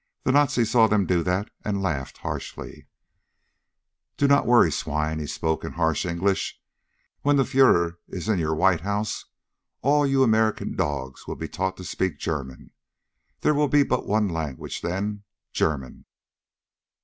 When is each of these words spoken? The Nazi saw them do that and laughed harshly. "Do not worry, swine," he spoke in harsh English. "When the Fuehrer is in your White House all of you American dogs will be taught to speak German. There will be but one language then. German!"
The 0.23 0.31
Nazi 0.31 0.65
saw 0.65 0.87
them 0.87 1.05
do 1.05 1.21
that 1.21 1.51
and 1.63 1.79
laughed 1.79 2.17
harshly. 2.17 2.87
"Do 4.17 4.27
not 4.27 4.47
worry, 4.47 4.71
swine," 4.71 5.19
he 5.19 5.27
spoke 5.27 5.63
in 5.63 5.73
harsh 5.73 6.07
English. 6.07 6.59
"When 7.21 7.35
the 7.35 7.43
Fuehrer 7.45 7.99
is 8.07 8.27
in 8.27 8.39
your 8.39 8.55
White 8.55 8.81
House 8.81 9.25
all 9.83 10.05
of 10.05 10.09
you 10.09 10.23
American 10.23 10.75
dogs 10.75 11.27
will 11.27 11.35
be 11.35 11.47
taught 11.47 11.77
to 11.77 11.83
speak 11.83 12.17
German. 12.17 12.71
There 13.41 13.53
will 13.53 13.67
be 13.67 13.83
but 13.83 14.07
one 14.07 14.27
language 14.27 14.81
then. 14.81 15.21
German!" 15.53 16.05